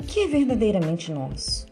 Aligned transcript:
que 0.00 0.20
é 0.20 0.26
verdadeiramente 0.26 1.10
nosso? 1.10 1.66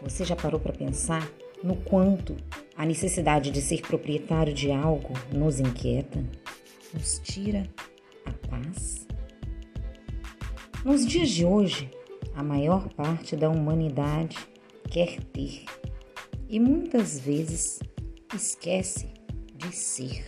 Você 0.00 0.24
já 0.24 0.34
parou 0.34 0.58
para 0.58 0.72
pensar 0.72 1.30
no 1.62 1.76
quanto 1.76 2.36
a 2.76 2.86
necessidade 2.86 3.50
de 3.50 3.60
ser 3.60 3.82
proprietário 3.82 4.54
de 4.54 4.72
algo 4.72 5.12
nos 5.32 5.60
inquieta, 5.60 6.24
nos 6.94 7.18
tira 7.18 7.68
a 8.24 8.32
paz? 8.48 9.06
Nos 10.84 11.06
dias 11.06 11.28
de 11.28 11.44
hoje, 11.44 11.90
a 12.34 12.42
maior 12.42 12.88
parte 12.94 13.36
da 13.36 13.48
humanidade 13.48 14.36
quer 14.90 15.22
ter 15.24 15.64
e 16.48 16.58
muitas 16.58 17.20
vezes 17.20 17.78
esquece 18.34 19.12
de 19.54 19.74
ser. 19.74 20.24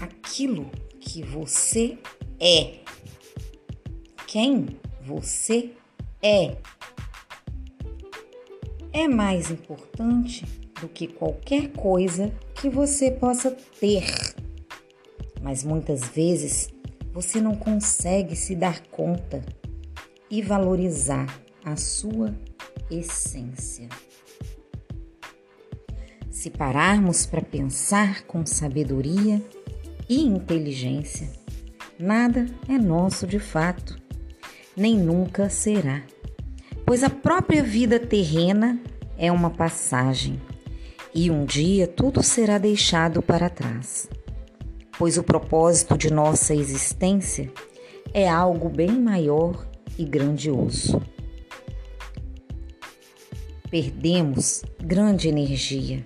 Aquilo 0.00 0.70
que 1.00 1.22
você 1.22 1.98
é. 2.40 2.80
Quem 4.26 4.66
você 5.02 5.70
é. 6.22 6.56
É 8.92 9.08
mais 9.08 9.50
importante 9.50 10.44
do 10.80 10.88
que 10.88 11.06
qualquer 11.06 11.68
coisa 11.72 12.32
que 12.54 12.68
você 12.68 13.10
possa 13.10 13.50
ter. 13.80 14.04
Mas 15.40 15.64
muitas 15.64 16.08
vezes 16.08 16.68
você 17.12 17.40
não 17.40 17.54
consegue 17.54 18.36
se 18.36 18.54
dar 18.54 18.80
conta 18.88 19.44
e 20.30 20.42
valorizar 20.42 21.26
a 21.64 21.76
sua 21.76 22.34
essência. 22.90 23.88
Se 26.30 26.50
pararmos 26.50 27.26
para 27.26 27.42
pensar 27.42 28.22
com 28.24 28.46
sabedoria 28.46 29.42
e 30.08 30.22
inteligência, 30.22 31.30
nada 31.98 32.46
é 32.68 32.78
nosso 32.78 33.26
de 33.26 33.38
fato, 33.38 34.00
nem 34.76 34.96
nunca 34.96 35.50
será, 35.50 36.02
pois 36.86 37.04
a 37.04 37.10
própria 37.10 37.62
vida 37.62 38.00
terrena 38.00 38.80
é 39.16 39.30
uma 39.30 39.50
passagem 39.50 40.40
e 41.14 41.30
um 41.30 41.44
dia 41.44 41.86
tudo 41.86 42.22
será 42.22 42.58
deixado 42.58 43.20
para 43.20 43.50
trás, 43.50 44.08
pois 44.98 45.18
o 45.18 45.22
propósito 45.22 45.98
de 45.98 46.12
nossa 46.12 46.54
existência 46.54 47.52
é 48.14 48.28
algo 48.28 48.68
bem 48.68 48.90
maior 48.90 49.68
e 49.98 50.04
grandioso. 50.04 51.02
Perdemos 53.70 54.62
grande 54.82 55.28
energia. 55.28 56.04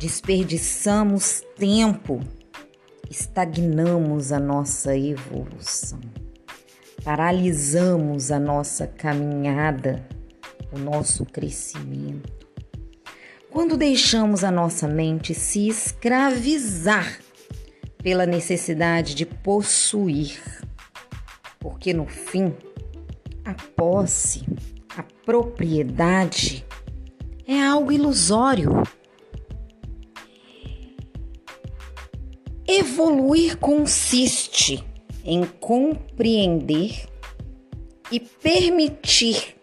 Desperdiçamos 0.00 1.42
tempo, 1.56 2.20
estagnamos 3.12 4.32
a 4.32 4.40
nossa 4.40 4.96
evolução, 4.96 6.00
paralisamos 7.04 8.30
a 8.30 8.40
nossa 8.40 8.86
caminhada, 8.86 10.02
o 10.72 10.78
nosso 10.78 11.26
crescimento. 11.26 12.32
Quando 13.50 13.76
deixamos 13.76 14.42
a 14.42 14.50
nossa 14.50 14.88
mente 14.88 15.34
se 15.34 15.68
escravizar 15.68 17.18
pela 18.02 18.24
necessidade 18.24 19.14
de 19.14 19.26
possuir, 19.26 20.40
porque 21.60 21.92
no 21.92 22.06
fim, 22.06 22.56
a 23.44 23.52
posse, 23.76 24.46
a 24.96 25.02
propriedade 25.02 26.64
é 27.46 27.62
algo 27.62 27.92
ilusório 27.92 28.82
Evoluir 32.74 33.58
consiste 33.58 34.82
em 35.22 35.44
compreender 35.44 37.06
e 38.10 38.18
permitir 38.18 39.54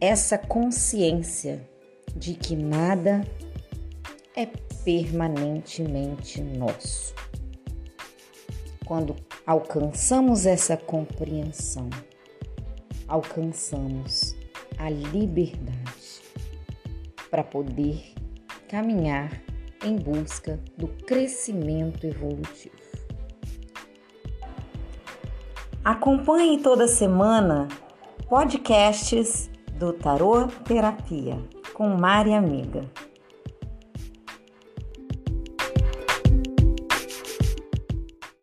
essa 0.00 0.38
consciência 0.38 1.68
de 2.14 2.34
que 2.34 2.54
nada 2.54 3.26
é 4.36 4.46
permanentemente 4.84 6.40
nosso. 6.40 7.12
Quando 8.84 9.16
alcançamos 9.44 10.46
essa 10.46 10.76
compreensão, 10.76 11.90
alcançamos 13.08 14.36
a 14.78 14.88
liberdade 14.88 16.22
para 17.28 17.42
poder 17.42 18.14
caminhar 18.68 19.42
em 19.84 19.96
busca 19.96 20.58
do 20.76 20.88
crescimento 20.88 22.06
evolutivo. 22.06 22.74
Acompanhe 25.84 26.60
toda 26.62 26.88
semana 26.88 27.68
podcasts 28.28 29.50
do 29.78 29.92
Tarô 29.92 30.46
Terapia 30.64 31.38
com 31.74 31.88
Mari 31.90 32.32
Amiga. 32.32 32.90